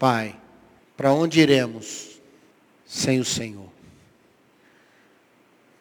[0.00, 0.34] Pai,
[0.96, 2.18] para onde iremos
[2.86, 3.68] sem o Senhor?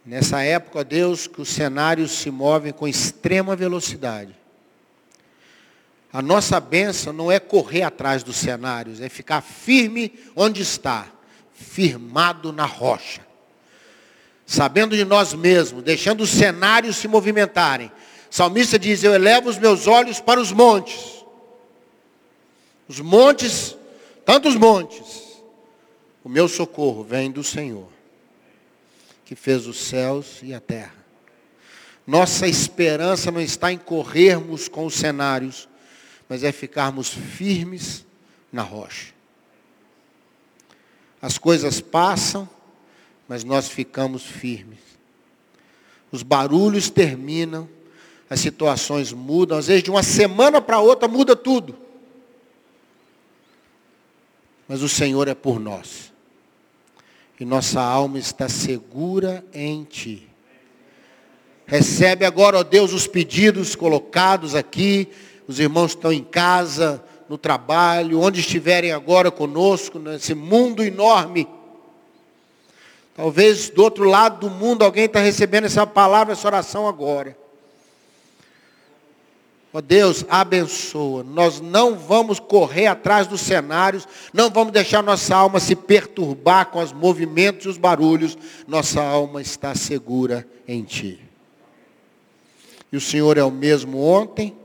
[0.05, 4.35] Nessa época, Deus, que os cenários se movem com extrema velocidade.
[6.11, 11.07] A nossa bênção não é correr atrás dos cenários, é ficar firme onde está,
[11.53, 13.25] firmado na rocha.
[14.45, 17.89] Sabendo de nós mesmos, deixando os cenários se movimentarem.
[18.29, 21.23] O salmista diz, eu elevo os meus olhos para os montes.
[22.85, 23.77] Os montes,
[24.29, 25.41] tantos montes.
[26.23, 27.87] O meu socorro vem do Senhor,
[29.25, 30.93] que fez os céus e a terra.
[32.05, 35.67] Nossa esperança não está em corrermos com os cenários,
[36.29, 38.05] mas é ficarmos firmes
[38.51, 39.15] na rocha.
[41.19, 42.47] As coisas passam,
[43.27, 44.77] mas nós ficamos firmes.
[46.11, 47.67] Os barulhos terminam,
[48.29, 51.88] as situações mudam, às vezes de uma semana para outra muda tudo.
[54.69, 56.13] Mas o Senhor é por nós.
[57.37, 60.29] E nossa alma está segura em Ti.
[61.65, 65.09] Recebe agora, ó Deus, os pedidos colocados aqui
[65.49, 71.47] os irmãos estão em casa, no trabalho, onde estiverem agora conosco, nesse mundo enorme.
[73.15, 77.35] Talvez do outro lado do mundo alguém está recebendo essa palavra, essa oração agora.
[79.71, 81.23] Ó Deus, abençoa.
[81.23, 86.81] Nós não vamos correr atrás dos cenários, não vamos deixar nossa alma se perturbar com
[86.81, 88.37] os movimentos e os barulhos.
[88.67, 91.19] Nossa alma está segura em Ti.
[92.91, 94.55] E o Senhor é o mesmo ontem,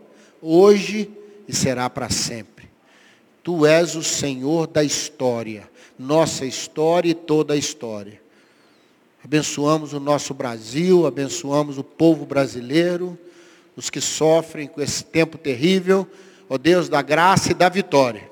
[0.41, 1.11] hoje
[1.47, 2.71] e será para sempre.
[3.43, 8.23] Tu és o Senhor da história, nossa história e toda a história.
[9.23, 13.19] Abençoamos o nosso Brasil, abençoamos o povo brasileiro,
[13.77, 16.09] os que sofrem com esse tempo terrível,
[16.49, 18.31] ó Deus da graça e da vitória.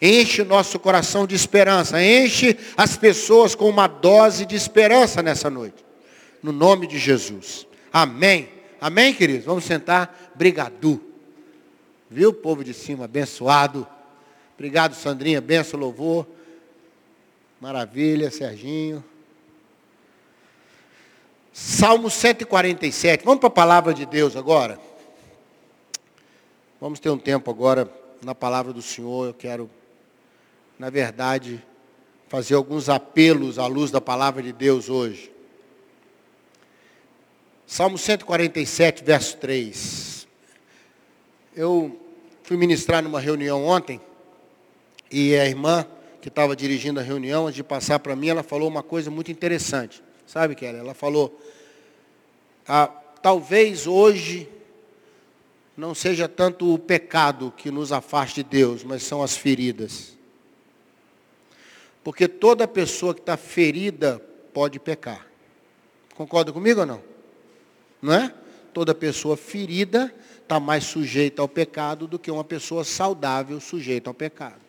[0.00, 5.84] Enche nosso coração de esperança, enche as pessoas com uma dose de esperança nessa noite.
[6.42, 7.66] No nome de Jesus.
[7.92, 8.48] Amém.
[8.80, 9.46] Amém, queridos?
[9.46, 10.32] Vamos sentar.
[10.34, 11.00] Brigadu.
[12.10, 13.86] Viu, povo de cima, abençoado.
[14.54, 16.26] Obrigado, Sandrinha, benção, louvor.
[17.60, 19.02] Maravilha, Serginho.
[21.78, 23.22] Salmo 147.
[23.22, 24.80] Vamos para a palavra de Deus agora.
[26.80, 27.86] Vamos ter um tempo agora
[28.24, 29.26] na palavra do Senhor.
[29.26, 29.68] Eu quero,
[30.78, 31.62] na verdade,
[32.28, 35.30] fazer alguns apelos à luz da palavra de Deus hoje.
[37.66, 40.26] Salmo 147, verso 3.
[41.54, 42.00] Eu
[42.42, 44.00] fui ministrar numa reunião ontem
[45.12, 45.84] e a irmã
[46.22, 49.30] que estava dirigindo a reunião, antes de passar para mim, ela falou uma coisa muito
[49.30, 50.02] interessante.
[50.26, 50.78] Sabe, Kelly?
[50.78, 51.38] Ela falou,
[52.68, 52.88] ah,
[53.22, 54.48] talvez hoje
[55.76, 60.16] não seja tanto o pecado que nos afaste de Deus, mas são as feridas.
[62.02, 64.18] Porque toda pessoa que está ferida
[64.54, 65.26] pode pecar.
[66.14, 67.02] Concorda comigo ou não?
[68.00, 68.32] Não é?
[68.72, 74.14] Toda pessoa ferida está mais sujeita ao pecado do que uma pessoa saudável sujeita ao
[74.14, 74.60] pecado.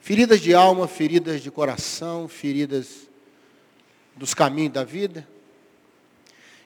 [0.00, 3.08] Feridas de alma, feridas de coração, feridas
[4.16, 5.26] dos caminhos da vida.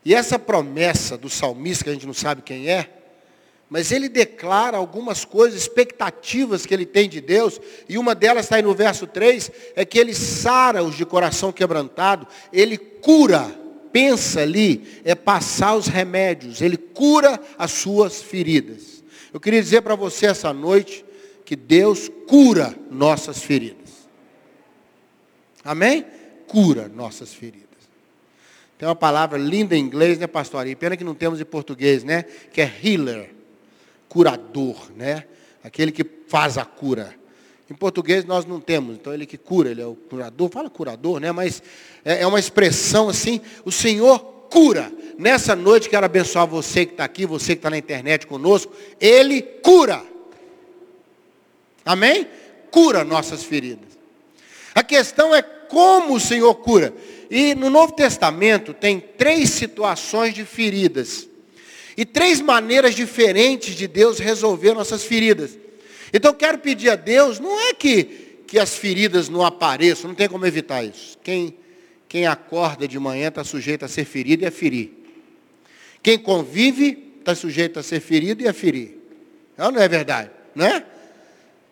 [0.05, 2.91] E essa promessa do salmista, que a gente não sabe quem é,
[3.71, 8.57] mas ele declara algumas coisas, expectativas que ele tem de Deus, e uma delas está
[8.57, 14.41] aí no verso 3, é que ele sara os de coração quebrantado, ele cura pensa
[14.41, 19.05] ali é passar os remédios, ele cura as suas feridas.
[19.33, 21.05] Eu queria dizer para você essa noite
[21.45, 24.09] que Deus cura nossas feridas.
[25.65, 26.05] Amém?
[26.49, 27.69] Cura nossas feridas.
[28.79, 30.67] Tem uma palavra linda em inglês, né, pastor?
[30.67, 32.25] E pena que não temos em português, né?
[32.53, 33.31] Que é healer,
[34.09, 35.25] curador, né?
[35.63, 37.15] Aquele que faz a cura.
[37.71, 41.19] Em português nós não temos, então ele que cura, ele é o curador, fala curador,
[41.19, 41.33] né?
[41.33, 41.63] Mas
[42.05, 44.19] é, é uma expressão assim, o Senhor
[44.51, 44.93] cura.
[45.17, 49.41] Nessa noite quero abençoar você que está aqui, você que está na internet conosco, Ele
[49.41, 50.03] cura.
[51.85, 52.27] Amém?
[52.71, 53.99] Cura nossas feridas.
[54.75, 56.93] A questão é como o Senhor cura.
[57.35, 61.29] E no Novo Testamento tem três situações de feridas.
[61.97, 65.59] E três maneiras diferentes de Deus resolver nossas feridas.
[66.13, 68.05] Então eu quero pedir a Deus, não é que,
[68.47, 71.19] que as feridas não apareçam, não tem como evitar isso.
[71.25, 71.57] Quem,
[72.09, 74.93] quem acorda de manhã está sujeito a ser ferido e a ferir.
[76.05, 78.97] Quem convive está sujeito a ser ferido e a ferir.
[79.59, 80.87] Não, não é verdade, não é?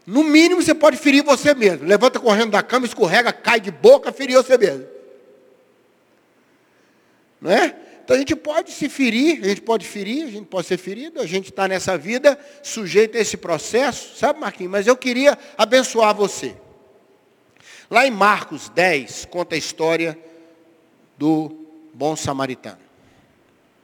[0.04, 1.86] No mínimo você pode ferir você mesmo.
[1.86, 5.01] Levanta correndo da cama, escorrega, cai de boca, feriu você mesmo.
[7.42, 7.76] Não é?
[8.04, 11.20] Então a gente pode se ferir, a gente pode ferir, a gente pode ser ferido,
[11.20, 14.70] a gente está nessa vida sujeito a esse processo, sabe, Marquinhos?
[14.70, 16.54] Mas eu queria abençoar você.
[17.90, 20.18] Lá em Marcos 10, conta a história
[21.18, 22.78] do bom samaritano.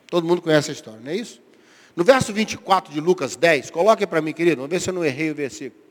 [0.06, 1.42] Todo mundo conhece a história, não é isso?
[1.94, 5.04] No verso 24 de Lucas 10, coloque para mim, querido, vamos ver se eu não
[5.04, 5.82] errei o versículo.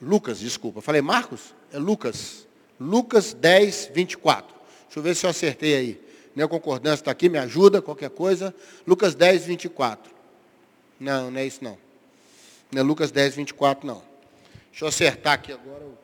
[0.00, 0.80] Lucas, desculpa.
[0.80, 1.54] Falei Marcos?
[1.72, 2.46] É Lucas.
[2.78, 4.54] Lucas 10, 24.
[4.86, 6.09] Deixa eu ver se eu acertei aí.
[6.34, 8.54] Minha concordância está aqui, me ajuda, qualquer coisa.
[8.86, 10.12] Lucas 10, 24.
[10.98, 11.76] Não, não é isso não.
[12.70, 14.02] Não é Lucas 10, 24, não.
[14.70, 15.98] Deixa eu acertar aqui agora o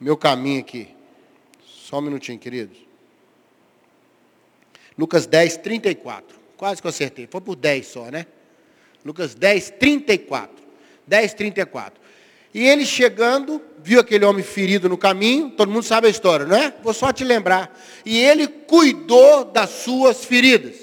[0.00, 0.94] meu caminho aqui.
[1.66, 2.78] Só um minutinho, queridos.
[4.96, 6.38] Lucas 10, 34.
[6.56, 7.26] Quase que eu acertei.
[7.30, 8.26] Foi por 10 só, né?
[9.04, 10.56] Lucas 10, 34.
[11.06, 12.00] 10, 34.
[12.58, 16.56] E ele chegando, viu aquele homem ferido no caminho, todo mundo sabe a história, não
[16.56, 16.74] é?
[16.82, 17.72] Vou só te lembrar.
[18.04, 20.74] E ele cuidou das suas feridas.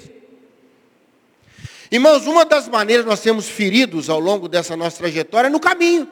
[1.92, 6.08] Irmãos, uma das maneiras nós temos feridos ao longo dessa nossa trajetória é no caminho.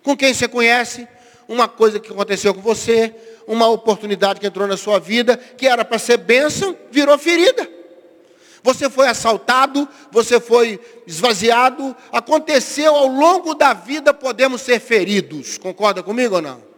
[0.00, 1.08] Com quem você conhece,
[1.48, 3.12] uma coisa que aconteceu com você,
[3.48, 7.68] uma oportunidade que entrou na sua vida, que era para ser bênção, virou ferida.
[8.62, 11.96] Você foi assaltado, você foi esvaziado.
[12.12, 15.58] Aconteceu ao longo da vida, podemos ser feridos.
[15.58, 16.72] Concorda comigo ou não?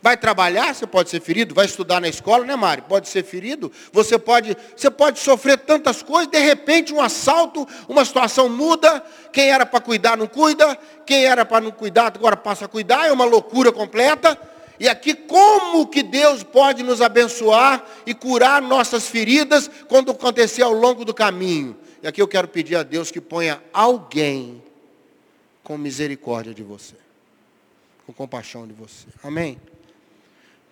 [0.00, 2.82] Vai trabalhar, você pode ser ferido, vai estudar na escola, né, Mari?
[2.82, 3.70] Pode ser ferido.
[3.92, 9.50] Você pode, você pode sofrer tantas coisas, de repente um assalto, uma situação muda, quem
[9.50, 13.12] era para cuidar não cuida, quem era para não cuidar agora passa a cuidar, é
[13.12, 14.38] uma loucura completa.
[14.80, 20.72] E aqui, como que Deus pode nos abençoar e curar nossas feridas quando acontecer ao
[20.72, 21.76] longo do caminho?
[22.02, 24.62] E aqui eu quero pedir a Deus que ponha alguém
[25.64, 26.94] com misericórdia de você,
[28.06, 29.06] com compaixão de você.
[29.22, 29.60] Amém?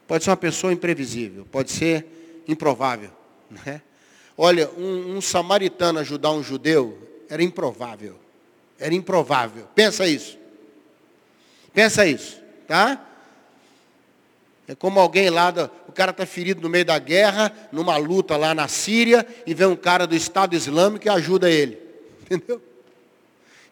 [0.07, 2.07] Pode ser uma pessoa imprevisível, pode ser
[2.47, 3.11] improvável.
[3.51, 3.83] Né?
[4.39, 6.97] Olha, um, um samaritano ajudar um judeu
[7.29, 8.17] era improvável.
[8.79, 9.67] Era improvável.
[9.75, 10.39] Pensa isso.
[11.73, 13.05] Pensa isso, tá?
[14.69, 15.53] É como alguém lá,
[15.87, 19.67] o cara está ferido no meio da guerra, numa luta lá na Síria, e vem
[19.67, 21.79] um cara do Estado Islâmico e ajuda ele.
[22.27, 22.61] Entendeu?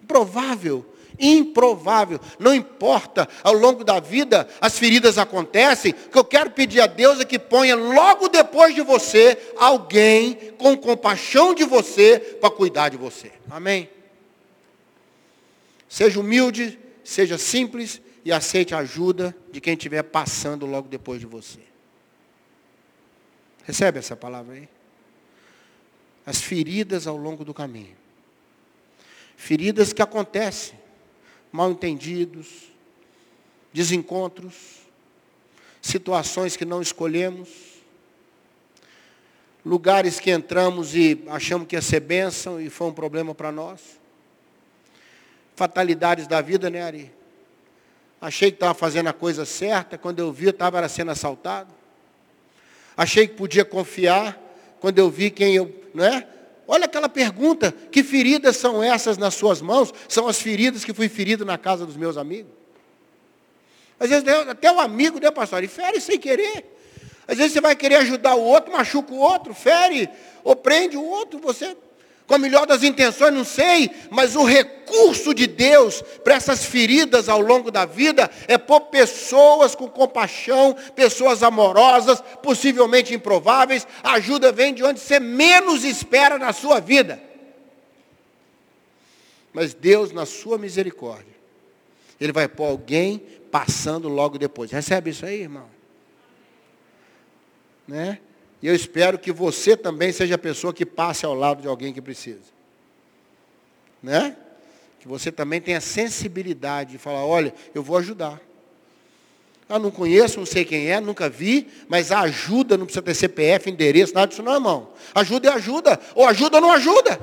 [0.00, 0.87] Improvável,
[1.19, 2.20] improvável.
[2.38, 5.93] Não importa, ao longo da vida as feridas acontecem.
[6.06, 10.52] O que eu quero pedir a Deus é que ponha logo depois de você alguém
[10.58, 13.32] com compaixão de você para cuidar de você.
[13.50, 13.88] Amém?
[15.88, 21.26] Seja humilde, seja simples, e aceite a ajuda de quem estiver passando logo depois de
[21.26, 21.60] você.
[23.64, 24.68] Recebe essa palavra aí?
[26.24, 27.96] As feridas ao longo do caminho.
[29.36, 30.78] Feridas que acontecem,
[31.52, 32.72] mal entendidos,
[33.72, 34.80] desencontros,
[35.82, 37.48] situações que não escolhemos,
[39.64, 44.00] lugares que entramos e achamos que ia ser bênção e foi um problema para nós.
[45.56, 47.23] Fatalidades da vida, né, Ari?
[48.24, 51.68] Achei que estava fazendo a coisa certa, quando eu vi, eu estava sendo assaltado.
[52.96, 54.40] Achei que podia confiar,
[54.80, 56.26] quando eu vi quem eu, não é?
[56.66, 59.92] Olha aquela pergunta, que feridas são essas nas suas mãos?
[60.08, 62.50] São as feridas que fui ferido na casa dos meus amigos.
[64.00, 65.62] Às vezes até o amigo, né, pastor?
[65.62, 66.64] E fere sem querer.
[67.28, 70.08] Às vezes você vai querer ajudar o outro, machuca o outro, fere,
[70.42, 71.76] ou prende o outro, você
[72.26, 77.28] com a melhor das intenções, não sei, mas o recurso de Deus para essas feridas
[77.28, 83.86] ao longo da vida é pôr pessoas com compaixão, pessoas amorosas, possivelmente improváveis.
[84.02, 87.22] A ajuda vem de onde você menos espera na sua vida.
[89.52, 91.34] Mas Deus, na sua misericórdia,
[92.19, 93.19] Ele vai pôr alguém
[93.50, 94.70] passando logo depois.
[94.70, 95.69] Recebe isso aí, irmão?
[97.86, 98.19] Né?
[98.64, 101.92] E eu espero que você também seja a pessoa que passe ao lado de alguém
[101.92, 102.50] que precisa.
[104.02, 104.34] Né?
[104.98, 108.40] Que você também tenha sensibilidade de falar, olha, eu vou ajudar.
[109.68, 113.12] Eu não conheço, não sei quem é, nunca vi, mas a ajuda não precisa ter
[113.12, 114.92] CPF, endereço, nada disso não, irmão.
[115.14, 117.20] Ajuda é ajuda, ou ajuda ou não ajuda.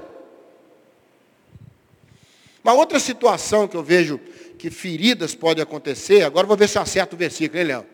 [2.64, 4.20] Uma outra situação que eu vejo
[4.60, 7.86] que feridas podem acontecer, agora vou ver se eu acerto o versículo, hein, Léo?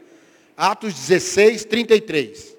[0.58, 2.57] Atos 16, 33.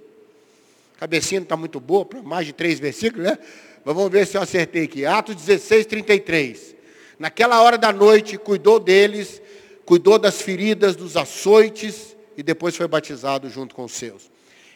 [0.98, 3.38] Cabecinha não está muito boa, para mais de três versículos, né?
[3.84, 5.06] Mas vamos ver se eu acertei aqui.
[5.06, 6.74] Atos 16, 33.
[7.18, 9.40] Naquela hora da noite, cuidou deles,
[9.86, 14.28] cuidou das feridas, dos açoites, e depois foi batizado junto com os seus.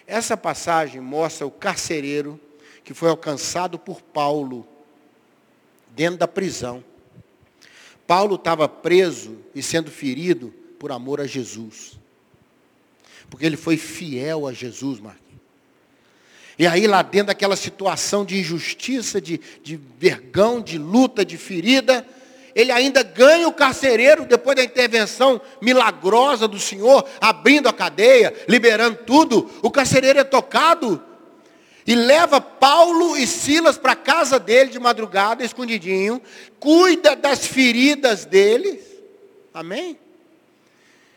[0.06, 2.38] Essa passagem mostra o carcereiro
[2.84, 4.66] que foi alcançado por Paulo
[5.90, 6.84] dentro da prisão.
[8.06, 11.98] Paulo estava preso e sendo ferido por amor a Jesus.
[13.28, 15.21] Porque ele foi fiel a Jesus, Marquinhos.
[16.58, 22.06] E aí lá dentro daquela situação de injustiça, de, de vergão, de luta, de ferida,
[22.54, 28.98] ele ainda ganha o carcereiro depois da intervenção milagrosa do Senhor, abrindo a cadeia, liberando
[29.06, 29.50] tudo.
[29.62, 31.02] O carcereiro é tocado
[31.86, 36.20] e leva Paulo e Silas para a casa dele de madrugada, escondidinho,
[36.60, 38.80] cuida das feridas deles.
[39.52, 39.98] Amém?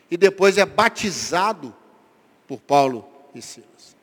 [0.10, 1.76] E depois é batizado
[2.48, 3.95] por Paulo e Silas.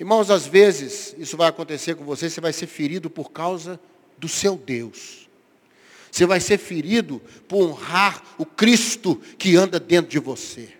[0.00, 3.78] Irmãos, às vezes isso vai acontecer com você, você vai ser ferido por causa
[4.16, 5.28] do seu Deus.
[6.10, 10.70] Você vai ser ferido por honrar o Cristo que anda dentro de você.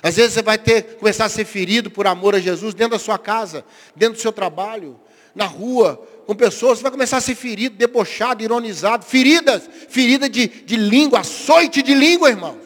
[0.00, 3.00] Às vezes você vai ter, começar a ser ferido por amor a Jesus dentro da
[3.00, 3.64] sua casa,
[3.96, 4.98] dentro do seu trabalho,
[5.34, 10.46] na rua, com pessoas, você vai começar a ser ferido, debochado, ironizado, feridas, ferida de,
[10.46, 12.62] de língua, açoite de língua, irmãos.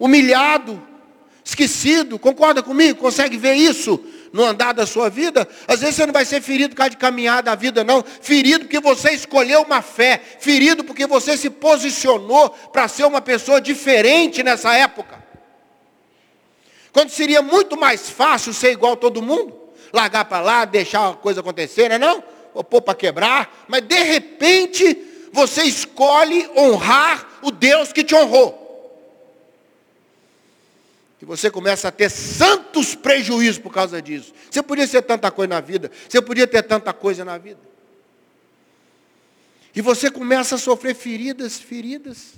[0.00, 0.89] Humilhado,
[1.50, 2.98] esquecido, concorda comigo?
[2.98, 4.02] Consegue ver isso
[4.32, 5.46] no andar da sua vida?
[5.66, 8.02] Às vezes você não vai ser ferido por causa de caminhar da vida, não.
[8.02, 10.20] Ferido porque você escolheu uma fé.
[10.38, 15.22] Ferido porque você se posicionou para ser uma pessoa diferente nessa época.
[16.92, 19.58] Quando seria muito mais fácil ser igual a todo mundo.
[19.92, 22.24] Largar para lá, deixar a coisa acontecer, não é não?
[22.54, 23.64] Ou pôr para quebrar.
[23.66, 24.96] Mas de repente,
[25.32, 28.60] você escolhe honrar o Deus que te honrou
[31.20, 34.32] que você começa a ter santos prejuízos por causa disso.
[34.50, 37.60] Você podia ser tanta coisa na vida, você podia ter tanta coisa na vida.
[39.74, 42.36] E você começa a sofrer feridas, feridas.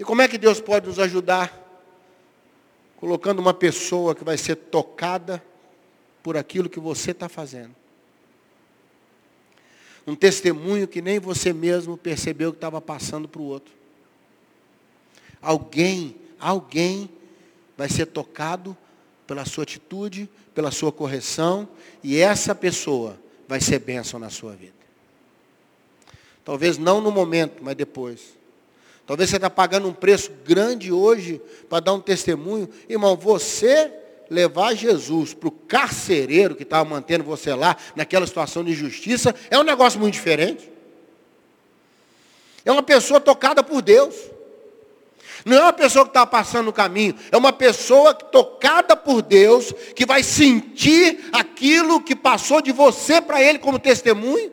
[0.00, 1.52] E como é que Deus pode nos ajudar?
[2.96, 5.44] Colocando uma pessoa que vai ser tocada
[6.22, 7.76] por aquilo que você está fazendo.
[10.06, 13.76] Um testemunho que nem você mesmo percebeu que estava passando para o outro.
[15.46, 17.08] Alguém, alguém
[17.76, 18.76] vai ser tocado
[19.28, 21.68] pela sua atitude, pela sua correção,
[22.02, 24.74] e essa pessoa vai ser bênção na sua vida.
[26.44, 28.36] Talvez não no momento, mas depois.
[29.06, 32.68] Talvez você está pagando um preço grande hoje para dar um testemunho.
[32.88, 33.92] Irmão, você
[34.28, 39.56] levar Jesus para o carcereiro que estava mantendo você lá, naquela situação de injustiça, é
[39.56, 40.68] um negócio muito diferente.
[42.64, 44.34] É uma pessoa tocada por Deus.
[45.46, 49.72] Não é uma pessoa que está passando no caminho, é uma pessoa tocada por Deus,
[49.94, 54.50] que vai sentir aquilo que passou de você para ele como testemunho.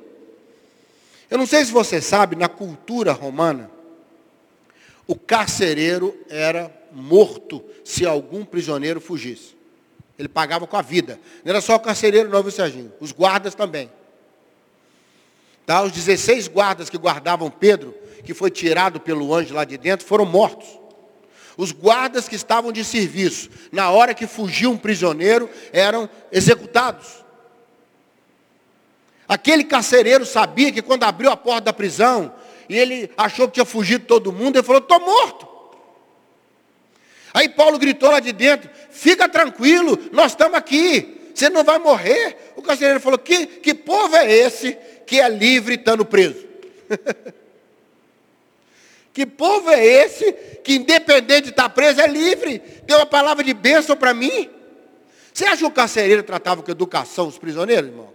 [1.32, 3.72] Eu não sei se você sabe, na cultura romana,
[5.08, 9.58] o carcereiro era morto se algum prisioneiro fugisse.
[10.20, 11.20] Ele pagava com a vida.
[11.44, 12.94] Não era só o carcereiro, não, viu, Serginho?
[13.00, 13.90] Os guardas também.
[15.66, 15.82] Tá?
[15.82, 20.24] Os 16 guardas que guardavam Pedro, que foi tirado pelo anjo lá de dentro, foram
[20.24, 20.83] mortos.
[21.58, 27.24] Os guardas que estavam de serviço, na hora que fugiu um prisioneiro, eram executados.
[29.28, 32.34] Aquele carcereiro sabia que quando abriu a porta da prisão,
[32.68, 35.48] e ele achou que tinha fugido todo mundo, ele falou, estou morto.
[37.34, 42.54] Aí Paulo gritou lá de dentro, fica tranquilo, nós estamos aqui, você não vai morrer.
[42.56, 46.46] O carcereiro falou, que, que povo é esse que é livre estando preso?
[49.14, 52.60] Que povo é esse que, independente de estar preso, é livre?
[52.86, 54.50] Deu uma palavra de bênção para mim?
[55.32, 58.12] Você acha que o carcereiro tratava com educação os prisioneiros, irmão?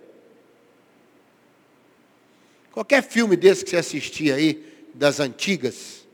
[2.73, 6.07] Qualquer filme desse que você assistir aí, das antigas,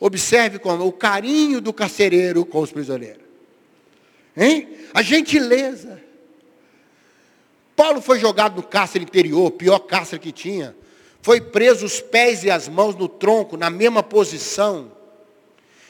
[0.00, 3.22] observe como o carinho do carcereiro com os prisioneiros.
[4.36, 4.68] Hein?
[4.92, 6.02] A gentileza.
[7.76, 10.74] Paulo foi jogado no cárcere interior, pior cárcere que tinha.
[11.22, 14.90] Foi preso os pés e as mãos no tronco, na mesma posição.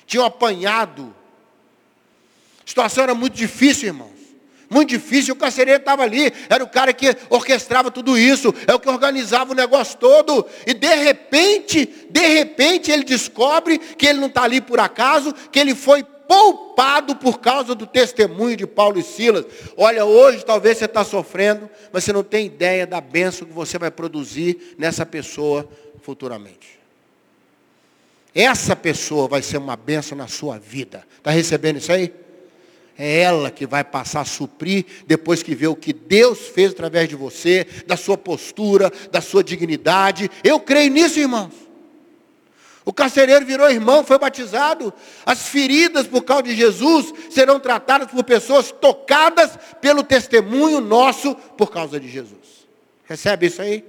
[0.06, 1.14] Tinham apanhado.
[2.64, 4.12] A situação era muito difícil, irmãos.
[4.68, 5.34] Muito difícil.
[5.34, 6.30] O carcereiro estava ali.
[6.50, 8.54] Era o cara que orquestrava tudo isso.
[8.66, 10.46] É o que organizava o negócio todo.
[10.66, 15.58] E de repente, de repente, ele descobre que ele não está ali por acaso, que
[15.58, 19.44] ele foi poupado por causa do testemunho de Paulo e Silas.
[19.76, 23.78] Olha, hoje talvez você está sofrendo, mas você não tem ideia da bênção que você
[23.78, 25.68] vai produzir nessa pessoa
[26.00, 26.80] futuramente.
[28.34, 31.06] Essa pessoa vai ser uma bênção na sua vida.
[31.18, 32.10] Está recebendo isso aí?
[32.96, 37.10] É ela que vai passar a suprir depois que vê o que Deus fez através
[37.10, 40.30] de você, da sua postura, da sua dignidade.
[40.42, 41.52] Eu creio nisso, irmãos.
[42.84, 44.92] O carcereiro virou irmão, foi batizado.
[45.24, 51.70] As feridas por causa de Jesus serão tratadas por pessoas tocadas pelo testemunho nosso por
[51.70, 52.66] causa de Jesus.
[53.04, 53.84] Recebe isso aí?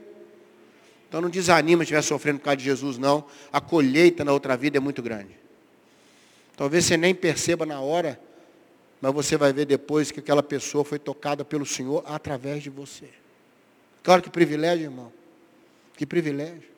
[1.09, 3.25] Então não desanima se estiver sofrendo por causa de Jesus, não.
[3.51, 5.37] A colheita na outra vida é muito grande.
[6.55, 8.19] Talvez você nem perceba na hora,
[9.01, 13.09] mas você vai ver depois que aquela pessoa foi tocada pelo Senhor através de você.
[14.03, 15.11] Claro que privilégio, irmão.
[15.95, 16.72] Que privilégio.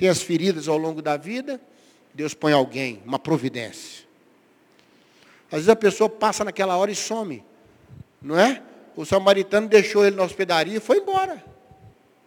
[0.00, 1.60] Tem as feridas ao longo da vida,
[2.14, 4.06] Deus põe alguém, uma providência.
[5.48, 7.44] Às vezes a pessoa passa naquela hora e some.
[8.22, 8.62] Não é?
[8.96, 11.44] O samaritano deixou ele na hospedaria e foi embora.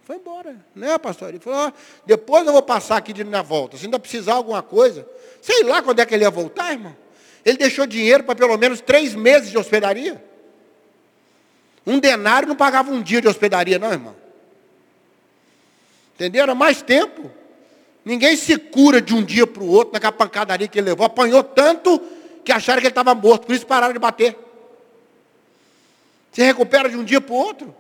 [0.04, 0.56] Foi embora.
[0.76, 1.30] Né, pastor?
[1.30, 1.74] Ele falou,
[2.06, 3.76] depois eu vou passar aqui de na volta.
[3.76, 5.10] Se ainda precisar alguma coisa.
[5.42, 6.96] Sei lá quando é que ele ia voltar, irmão.
[7.44, 10.24] Ele deixou dinheiro para pelo menos três meses de hospedaria.
[11.88, 14.16] Um denário não pagava um dia de hospedaria, não, irmão.
[16.14, 16.44] Entendeu?
[16.44, 17.42] Era mais tempo.
[18.06, 21.06] Ninguém se cura de um dia para o outro naquela pancadaria que ele levou.
[21.06, 22.02] Apanhou tanto
[22.44, 23.48] que acharam que ele estava morto.
[23.48, 24.38] Por isso pararam de bater.
[26.32, 27.76] Se recupera de um dia para o outro.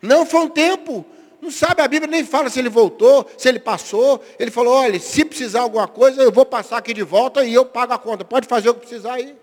[0.00, 1.04] Não foi um tempo.
[1.42, 4.22] Não sabe, a Bíblia nem fala se ele voltou, se ele passou.
[4.38, 7.64] Ele falou, olha, se precisar alguma coisa, eu vou passar aqui de volta e eu
[7.64, 8.24] pago a conta.
[8.24, 9.34] Pode fazer o que precisar aí.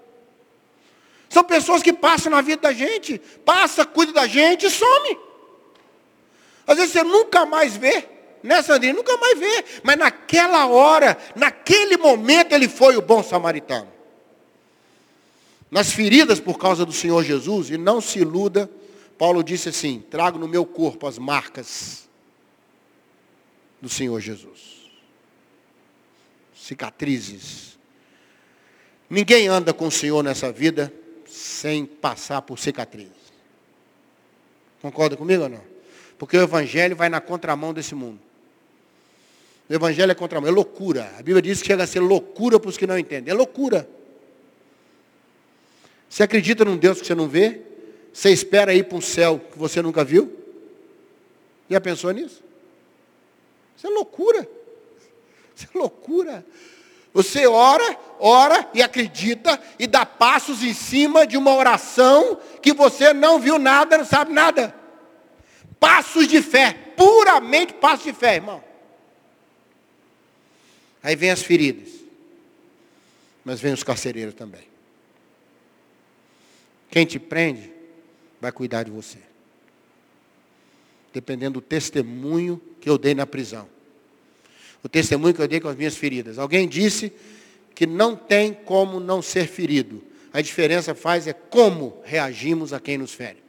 [1.28, 5.18] São pessoas que passam na vida da gente, passa, cuida da gente e some.
[6.66, 8.08] Às vezes você nunca mais vê,
[8.48, 8.94] né, Sandrinha?
[8.94, 9.66] Nunca mais vê.
[9.84, 13.88] Mas naquela hora, naquele momento, ele foi o bom samaritano.
[15.70, 18.70] Nas feridas por causa do Senhor Jesus, e não se iluda,
[19.18, 22.08] Paulo disse assim: trago no meu corpo as marcas
[23.82, 24.78] do Senhor Jesus.
[26.56, 27.78] Cicatrizes.
[29.10, 30.94] Ninguém anda com o Senhor nessa vida
[31.26, 33.12] sem passar por cicatrizes.
[34.82, 35.64] Concorda comigo ou não?
[36.18, 38.27] Porque o Evangelho vai na contramão desse mundo.
[39.70, 41.12] O Evangelho é contramão, é loucura.
[41.18, 43.32] A Bíblia diz que chega a ser loucura para os que não entendem.
[43.32, 43.88] É loucura.
[46.10, 47.62] Você acredita num Deus que você não vê?
[48.14, 50.34] Você espera ir para um céu que você nunca viu?
[51.70, 52.42] Já pensou nisso?
[53.76, 54.48] Isso é loucura.
[55.56, 56.46] Isso é loucura.
[57.14, 63.12] Você ora, ora e acredita e dá passos em cima de uma oração que você
[63.12, 64.74] não viu nada, não sabe nada.
[65.80, 68.67] Passos de fé, puramente passos de fé, irmão.
[71.08, 71.88] Aí vem as feridas.
[73.46, 74.68] Mas vem os carcereiros também.
[76.92, 77.72] Quem te prende
[78.42, 79.20] vai cuidar de você.
[81.14, 83.70] Dependendo do testemunho que eu dei na prisão.
[84.84, 86.38] O testemunho que eu dei com as minhas feridas.
[86.38, 87.14] Alguém disse
[87.74, 90.04] que não tem como não ser ferido.
[90.34, 93.42] A diferença faz é como reagimos a quem nos fere.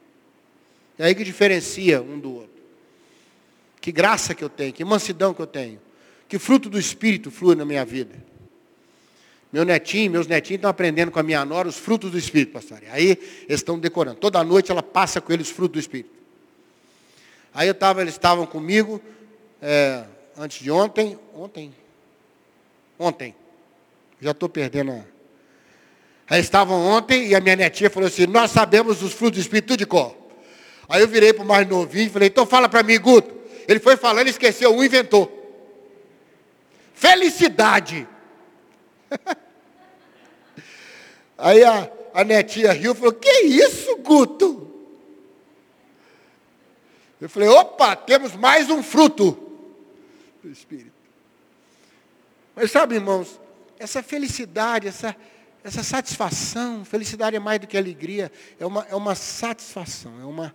[0.96, 2.62] É aí que diferencia um do outro.
[3.80, 5.87] Que graça que eu tenho, que mansidão que eu tenho.
[6.28, 8.14] Que fruto do Espírito flui na minha vida.
[9.50, 12.82] Meu netinho, meus netinhos estão aprendendo com a minha nora os frutos do Espírito, pastor.
[12.90, 14.18] Aí eles estão decorando.
[14.18, 16.10] Toda noite ela passa com eles os frutos do Espírito.
[17.54, 19.00] Aí eu tava, eles estavam comigo
[19.62, 20.04] é,
[20.36, 21.18] antes de ontem.
[21.34, 21.74] Ontem.
[22.98, 23.34] Ontem.
[24.20, 25.04] Já estou perdendo a.
[26.28, 29.78] Aí estavam ontem e a minha netinha falou assim, nós sabemos os frutos do Espírito
[29.78, 30.14] de cor.
[30.86, 33.34] Aí eu virei para o mais novinho e falei, então fala para mim, Guto.
[33.66, 35.37] Ele foi falando esqueceu, um inventou.
[36.98, 38.08] Felicidade.
[41.38, 44.68] Aí a, a netinha riu e falou, que isso, Guto?
[47.20, 49.38] Eu falei, opa, temos mais um fruto
[50.42, 50.90] do Espírito.
[52.56, 53.40] Mas sabe, irmãos,
[53.78, 55.14] essa felicidade, essa,
[55.62, 60.52] essa satisfação, felicidade é mais do que alegria, é uma, é uma satisfação, é uma,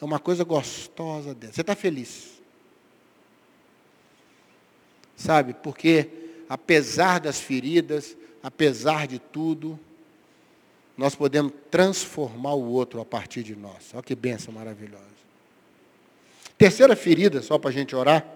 [0.00, 1.52] é uma coisa gostosa dessa.
[1.52, 2.41] Você está feliz.
[5.22, 6.08] Sabe, porque
[6.48, 9.78] apesar das feridas, apesar de tudo,
[10.98, 13.92] nós podemos transformar o outro a partir de nós.
[13.94, 15.04] Olha que benção maravilhosa.
[16.58, 18.26] Terceira ferida, só para a gente orar,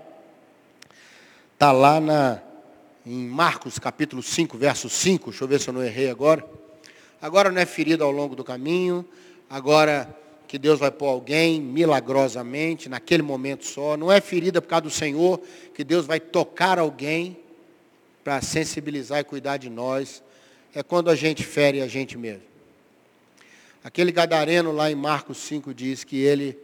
[1.54, 2.40] está lá na,
[3.04, 5.30] em Marcos capítulo 5, verso 5.
[5.30, 6.48] Deixa eu ver se eu não errei agora.
[7.20, 9.04] Agora não é ferida ao longo do caminho,
[9.50, 10.08] agora
[10.46, 13.96] que Deus vai pôr alguém milagrosamente, naquele momento só.
[13.96, 15.40] Não é ferida por causa do Senhor,
[15.74, 17.38] que Deus vai tocar alguém
[18.22, 20.22] para sensibilizar e cuidar de nós,
[20.74, 22.42] é quando a gente fere a gente mesmo.
[23.84, 26.58] Aquele gadareno lá em Marcos 5 diz que ele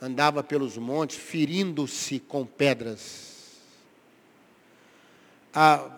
[0.00, 3.58] andava pelos montes ferindo-se com pedras.
[5.52, 5.90] Ah,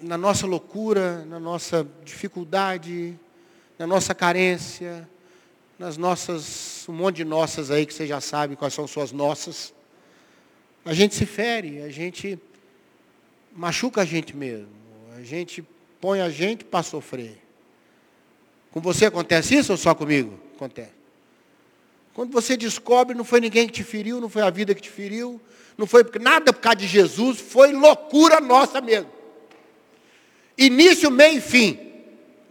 [0.00, 3.18] na nossa loucura, na nossa dificuldade,
[3.78, 5.08] na nossa carência,
[5.82, 9.74] nas nossas, um monte de nossas aí que você já sabe quais são suas nossas,
[10.84, 12.38] a gente se fere, a gente
[13.52, 14.68] machuca a gente mesmo.
[15.16, 15.64] A gente
[16.00, 17.36] põe a gente para sofrer.
[18.70, 20.38] Com você acontece isso ou só comigo?
[20.54, 20.92] Acontece.
[22.14, 24.90] Quando você descobre, não foi ninguém que te feriu, não foi a vida que te
[24.90, 25.40] feriu,
[25.76, 29.10] não foi nada por causa de Jesus, foi loucura nossa mesmo.
[30.56, 31.91] Início, meio e fim.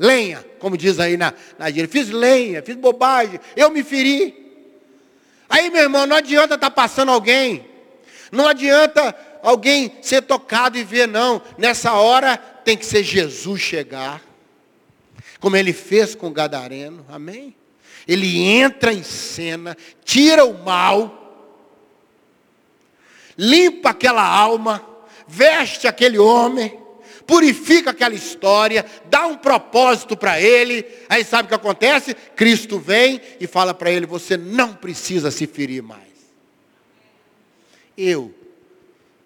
[0.01, 1.87] Lenha, como diz aí na, na gíria.
[1.87, 4.35] Fiz lenha, fiz bobagem, eu me feri.
[5.47, 7.63] Aí, meu irmão, não adianta estar tá passando alguém.
[8.31, 11.39] Não adianta alguém ser tocado e ver, não.
[11.55, 14.21] Nessa hora tem que ser Jesus chegar.
[15.39, 17.05] Como ele fez com o Gadareno.
[17.07, 17.55] Amém?
[18.07, 21.45] Ele entra em cena, tira o mal,
[23.37, 24.83] limpa aquela alma,
[25.27, 26.80] veste aquele homem,
[27.31, 30.85] purifica aquela história, dá um propósito para ele.
[31.07, 32.13] Aí sabe o que acontece?
[32.13, 36.11] Cristo vem e fala para ele: você não precisa se ferir mais.
[37.97, 38.35] Eu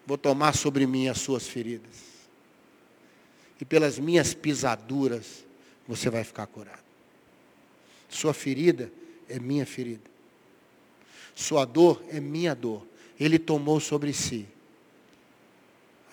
[0.06, 2.06] vou tomar sobre mim as suas feridas.
[3.60, 5.44] E pelas minhas pisaduras
[5.88, 6.86] você vai ficar curado.
[8.08, 8.92] Sua ferida
[9.28, 10.12] é minha ferida.
[11.34, 12.86] Sua dor é minha dor.
[13.20, 14.46] Ele tomou sobre si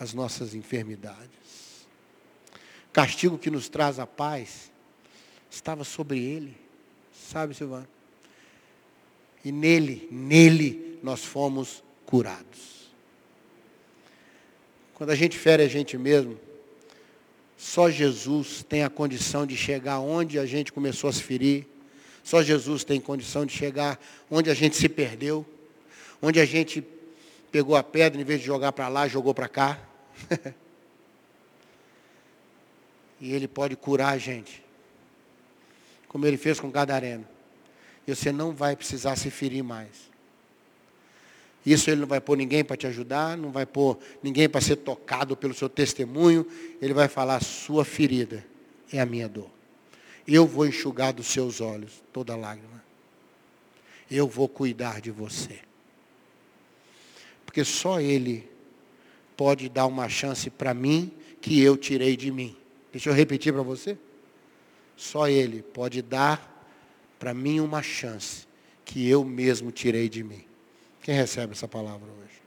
[0.00, 1.41] as nossas enfermidades.
[2.92, 4.70] Castigo que nos traz a paz
[5.50, 6.57] estava sobre ele.
[7.12, 7.88] Sabe, Silvano?
[9.44, 12.90] E nele, nele nós fomos curados.
[14.94, 16.38] Quando a gente fere a gente mesmo,
[17.57, 21.66] só Jesus tem a condição de chegar onde a gente começou a se ferir.
[22.22, 23.98] Só Jesus tem condição de chegar
[24.31, 25.46] onde a gente se perdeu.
[26.20, 26.85] Onde a gente
[27.50, 29.81] pegou a pedra, em vez de jogar para lá, jogou para cá.
[33.22, 34.64] e Ele pode curar a gente.
[36.08, 37.26] Como Ele fez com Gadareno.
[38.04, 40.11] E você não vai precisar se ferir mais.
[41.64, 44.74] Isso ele não vai pôr ninguém para te ajudar, não vai pôr ninguém para ser
[44.74, 46.44] tocado pelo seu testemunho.
[46.80, 48.44] Ele vai falar: sua ferida
[48.92, 49.48] é a minha dor.
[50.26, 52.82] Eu vou enxugar dos seus olhos toda lágrima.
[54.11, 55.61] Eu vou cuidar de você.
[57.46, 58.50] Porque só Ele
[59.37, 62.56] pode dar uma chance para mim que eu tirei de mim.
[62.92, 63.96] Deixa eu repetir para você.
[64.96, 66.50] Só Ele pode dar
[67.18, 68.46] para mim uma chance
[68.85, 70.44] que eu mesmo tirei de mim.
[71.02, 72.42] Quem recebe essa palavra hoje?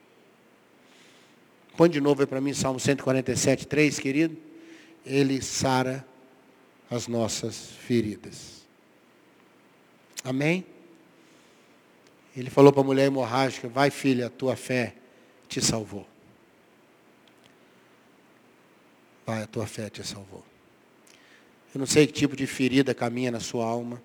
[1.75, 4.38] Põe de novo para mim Salmo 147, 3, querido.
[5.05, 6.05] Ele sara
[6.89, 8.65] as nossas feridas.
[10.23, 10.65] Amém?
[12.36, 14.95] Ele falou para a mulher hemorrágica, vai filha, a tua fé
[15.47, 16.08] te salvou.
[19.25, 20.43] Vai, a tua fé te salvou.
[21.73, 24.01] Eu não sei que tipo de ferida caminha na sua alma,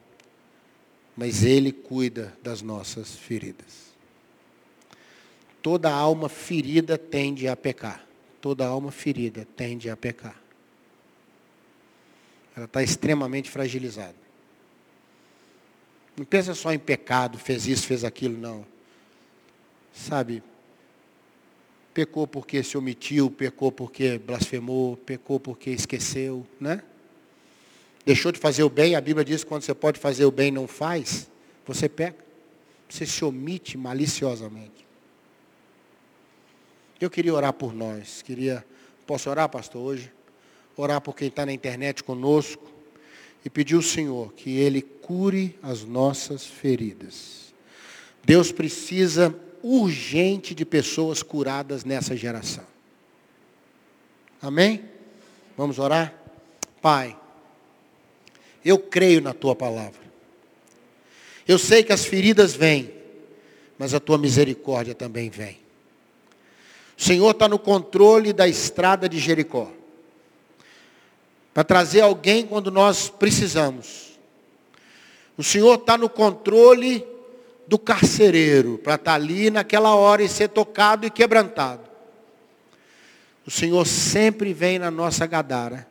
[1.17, 3.91] mas Ele cuida das nossas feridas.
[5.63, 8.05] Toda alma ferida tende a pecar.
[8.41, 10.41] Toda alma ferida tende a pecar.
[12.57, 14.17] Ela está extremamente fragilizada.
[16.17, 18.67] Não pensa só em pecado, fez isso, fez aquilo, não.
[19.93, 20.43] Sabe,
[21.93, 26.83] pecou porque se omitiu, pecou porque blasfemou, pecou porque esqueceu, né?
[28.05, 30.49] Deixou de fazer o bem, a Bíblia diz que quando você pode fazer o bem
[30.49, 31.31] e não faz,
[31.67, 32.25] você peca.
[32.89, 34.87] Você se omite maliciosamente.
[37.01, 38.21] Eu queria orar por nós.
[38.23, 38.65] Queria,
[39.07, 40.13] posso orar, pastor, hoje?
[40.77, 42.71] Orar por quem está na internet conosco
[43.45, 47.55] e pedir ao Senhor que Ele cure as nossas feridas.
[48.25, 52.65] Deus precisa urgente de pessoas curadas nessa geração.
[54.41, 54.85] Amém?
[55.57, 56.15] Vamos orar?
[56.81, 57.17] Pai,
[58.65, 60.01] eu creio na tua palavra.
[61.47, 62.93] Eu sei que as feridas vêm,
[63.79, 65.59] mas a tua misericórdia também vem.
[66.97, 69.73] O Senhor está no controle da estrada de Jericó.
[71.53, 74.19] Para trazer alguém quando nós precisamos.
[75.37, 77.07] O Senhor está no controle
[77.71, 81.89] do carcereiro, para estar tá ali naquela hora e ser tocado e quebrantado.
[83.47, 85.89] O Senhor sempre vem na nossa gadara,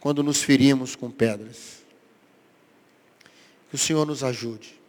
[0.00, 1.82] quando nos ferimos com pedras.
[3.68, 4.80] Que o Senhor nos ajude.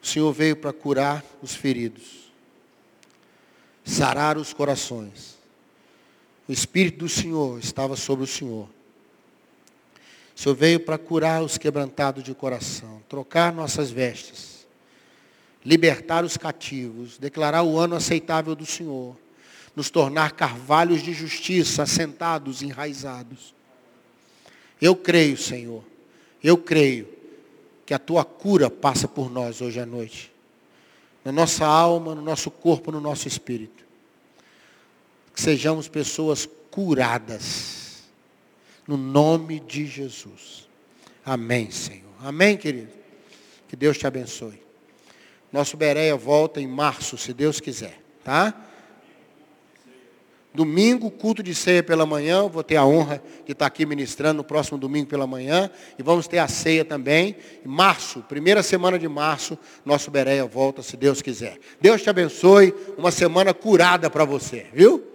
[0.00, 2.22] O Senhor veio para curar os feridos
[3.84, 5.36] sarar os corações.
[6.48, 8.68] O Espírito do Senhor estava sobre o Senhor.
[10.42, 14.66] Senhor veio para curar os quebrantados de coração, trocar nossas vestes,
[15.64, 19.16] libertar os cativos, declarar o ano aceitável do Senhor,
[19.76, 23.54] nos tornar carvalhos de justiça, assentados, enraizados.
[24.80, 25.84] Eu creio, Senhor,
[26.42, 27.08] eu creio
[27.86, 30.32] que a tua cura passa por nós hoje à noite
[31.24, 33.84] na nossa alma, no nosso corpo, no nosso espírito.
[35.32, 37.81] Que sejamos pessoas curadas.
[38.86, 40.68] No nome de Jesus.
[41.24, 42.12] Amém, Senhor.
[42.20, 42.90] Amém, querido.
[43.68, 44.60] Que Deus te abençoe.
[45.52, 47.98] Nosso Bereia volta em março, se Deus quiser.
[48.24, 48.54] Tá?
[50.54, 52.46] Domingo, culto de ceia pela manhã.
[52.46, 55.70] Vou ter a honra de estar aqui ministrando no próximo domingo pela manhã.
[55.98, 57.36] E vamos ter a ceia também.
[57.64, 61.58] Em março, primeira semana de março, nosso Bereia volta, se Deus quiser.
[61.80, 62.74] Deus te abençoe.
[62.98, 65.11] Uma semana curada para você, viu?